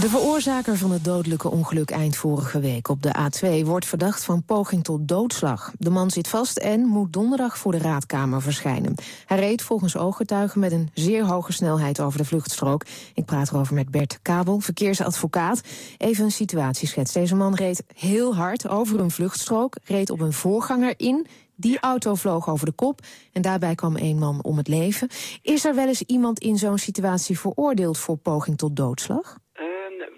[0.00, 4.44] De veroorzaker van het dodelijke ongeluk eind vorige week op de A2 wordt verdacht van
[4.44, 5.72] poging tot doodslag.
[5.78, 8.94] De man zit vast en moet donderdag voor de raadkamer verschijnen.
[9.26, 12.86] Hij reed volgens ooggetuigen met een zeer hoge snelheid over de vluchtstrook.
[13.14, 15.60] Ik praat erover met Bert Kabel, verkeersadvocaat.
[15.98, 17.12] Even een situatieschets.
[17.12, 21.26] Deze man reed heel hard over een vluchtstrook, reed op een voorganger in.
[21.56, 23.00] Die auto vloog over de kop
[23.32, 25.08] en daarbij kwam één man om het leven.
[25.42, 29.40] Is er wel eens iemand in zo'n situatie veroordeeld voor poging tot doodslag?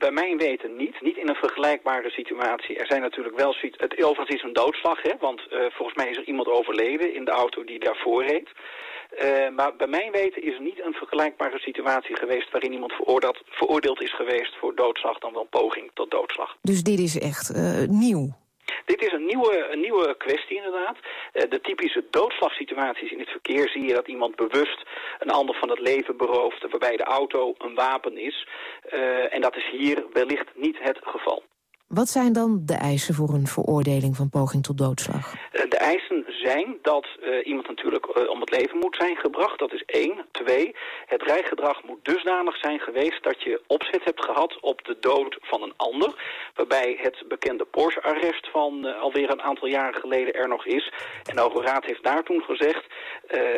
[0.04, 1.00] Bij mijn weten niet.
[1.00, 2.76] Niet in een vergelijkbare situatie.
[2.76, 3.54] Er zijn natuurlijk wel...
[3.60, 7.24] Het overigens is een doodslag, hè, want uh, volgens mij is er iemand overleden in
[7.24, 8.48] de auto die daarvoor reed.
[8.48, 12.50] Uh, maar bij mijn weten is er niet een vergelijkbare situatie geweest...
[12.50, 12.92] waarin iemand
[13.50, 15.18] veroordeeld, is geweest voor doodslag...
[15.18, 16.56] dan wel poging tot doodslag.
[16.62, 18.43] Dus dit is echt uh, nieuw?
[18.84, 20.96] Dit is een nieuwe, een nieuwe kwestie inderdaad.
[21.32, 24.82] Uh, de typische doodslagsituaties in het verkeer zie je dat iemand bewust
[25.18, 26.70] een ander van het leven berooft...
[26.70, 28.48] waarbij de auto een wapen is.
[28.92, 31.42] Uh, en dat is hier wellicht niet het geval.
[31.86, 35.32] Wat zijn dan de eisen voor een veroordeling van poging tot doodslag?
[35.52, 36.23] De eisen
[36.82, 39.58] dat uh, iemand natuurlijk uh, om het leven moet zijn gebracht.
[39.58, 40.26] Dat is één.
[40.30, 45.38] Twee, het rijgedrag moet dusdanig zijn geweest dat je opzet hebt gehad op de dood
[45.40, 46.14] van een ander.
[46.54, 50.92] Waarbij het bekende Porsche-arrest van uh, alweer een aantal jaren geleden er nog is.
[51.24, 52.84] En de Hoge Raad heeft daar toen gezegd...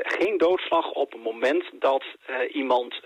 [0.02, 2.04] geen doodslag op het moment dat
[2.52, 3.00] iemand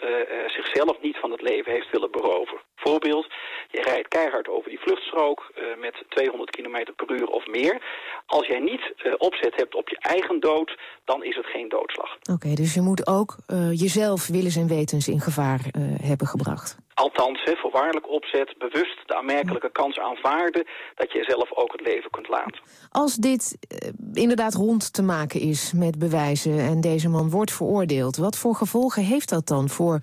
[0.47, 2.59] zichzelf niet van het leven heeft willen beroven.
[2.77, 3.27] Voorbeeld,
[3.71, 7.83] je rijdt keihard over die vluchtstrook met 200 km per uur of meer.
[8.27, 12.19] Als jij niet opzet hebt op je eigen dood, dan is het geen doodslag.
[12.33, 13.37] Oké, dus je moet ook
[13.71, 15.61] jezelf willens en wetens in gevaar
[16.03, 16.77] hebben gebracht.
[17.01, 20.67] Althans, hè, voorwaardelijk opzet, bewust de aanmerkelijke kans aanvaarden...
[20.95, 22.61] dat je zelf ook het leven kunt laten.
[22.91, 23.59] Als dit
[24.13, 28.17] inderdaad rond te maken is met bewijzen en deze man wordt veroordeeld...
[28.17, 29.99] wat voor gevolgen heeft dat dan voor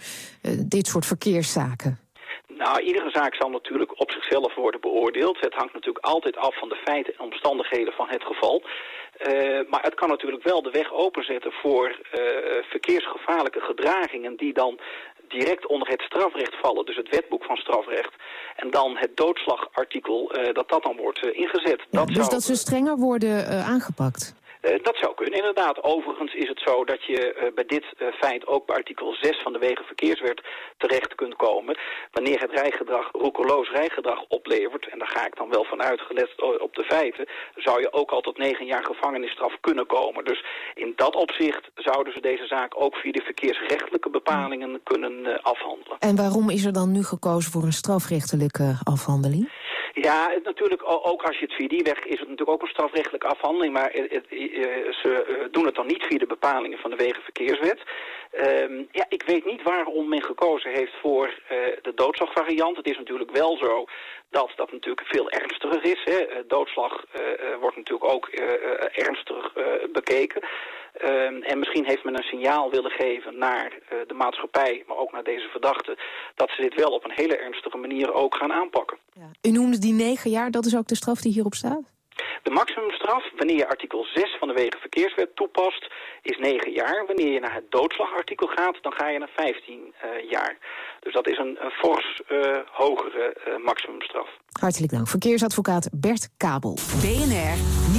[0.65, 1.99] dit soort verkeerszaken?
[2.47, 5.39] Nou, iedere zaak zal natuurlijk op zichzelf worden beoordeeld.
[5.39, 8.63] Het hangt natuurlijk altijd af van de feiten en omstandigheden van het geval.
[9.27, 12.21] Uh, maar het kan natuurlijk wel de weg openzetten voor uh,
[12.69, 14.79] verkeersgevaarlijke gedragingen die dan
[15.29, 18.13] direct onder het strafrecht vallen, dus het wetboek van strafrecht.
[18.55, 21.79] En dan het doodslagartikel, uh, dat dat dan wordt ingezet.
[21.89, 22.29] Ja, dat dus zou...
[22.29, 24.35] dat ze strenger worden aangepakt?
[24.61, 25.83] Uh, dat zou kunnen, inderdaad.
[25.83, 29.41] Overigens is het zo dat je uh, bij dit uh, feit ook bij artikel 6
[29.43, 30.41] van de Wegenverkeerswet
[30.77, 31.77] terecht kunt komen.
[32.11, 36.59] Wanneer het rijgedrag roekeloos rijgedrag oplevert, en daar ga ik dan wel van uit gelet
[36.61, 37.25] op de feiten,
[37.55, 40.25] zou je ook al tot negen jaar gevangenisstraf kunnen komen.
[40.25, 45.97] Dus in dat opzicht zouden ze deze zaak ook via de verkeersrechtelijke bepalingen kunnen afhandelen.
[45.99, 49.56] En waarom is er dan nu gekozen voor een strafrechtelijke afhandeling?
[50.07, 53.27] Ja, natuurlijk, ook als je het via die weg is het natuurlijk ook een strafrechtelijke
[53.27, 54.25] afhandeling, maar het, het,
[55.01, 57.79] ze doen het dan niet via de bepalingen van de Wegenverkeerswet.
[58.39, 62.77] Um, ja, ik weet niet waarom men gekozen heeft voor uh, de doodslagvariant.
[62.77, 63.85] Het is natuurlijk wel zo
[64.29, 66.01] dat dat natuurlijk veel ernstiger is.
[66.03, 66.45] Hè.
[66.47, 67.05] Doodslag
[67.59, 69.53] wordt natuurlijk ook uh, ernstig
[69.91, 70.41] bekeken.
[71.03, 73.71] Um, en misschien heeft men een signaal willen geven naar
[74.07, 75.95] de maatschappij, maar ook naar deze verdachten,
[76.35, 78.97] dat ze dit wel op een hele ernstige manier ook gaan aanpakken.
[79.19, 79.49] Ja.
[79.49, 81.95] U noemde die negen jaar, dat is ook de straf die hierop staat?
[82.43, 85.91] De maximumstraf, wanneer je artikel 6 van de Wegenverkeerswet toepast,
[86.21, 87.05] is 9 jaar.
[87.07, 90.57] Wanneer je naar het doodslagartikel gaat, dan ga je naar 15 uh, jaar.
[90.99, 94.29] Dus dat is een, een fors uh, hogere uh, maximumstraf.
[94.59, 95.07] Hartelijk dank.
[95.07, 96.77] Verkeersadvocaat Bert Kabel.
[97.01, 97.86] BNR